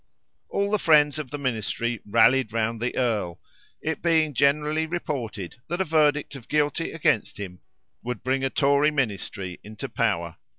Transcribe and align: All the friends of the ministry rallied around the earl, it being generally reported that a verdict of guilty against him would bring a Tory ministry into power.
All 0.49 0.71
the 0.71 0.79
friends 0.79 1.19
of 1.19 1.29
the 1.29 1.37
ministry 1.37 1.99
rallied 2.07 2.51
around 2.51 2.81
the 2.81 2.95
earl, 2.97 3.39
it 3.83 4.01
being 4.01 4.33
generally 4.33 4.87
reported 4.87 5.57
that 5.67 5.79
a 5.79 5.83
verdict 5.85 6.33
of 6.35 6.47
guilty 6.47 6.91
against 6.91 7.37
him 7.37 7.59
would 8.01 8.23
bring 8.23 8.43
a 8.43 8.49
Tory 8.49 8.89
ministry 8.89 9.59
into 9.63 9.87
power. 9.87 10.37